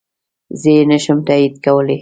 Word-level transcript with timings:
زه 0.59 0.69
يي 0.75 0.81
نشم 0.91 1.17
تاييد 1.27 1.53
کولی 1.63 1.89